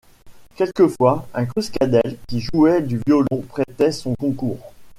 [0.55, 4.73] Quelquefois, un Cruscadèl qui jouait du violon prêtait son concours...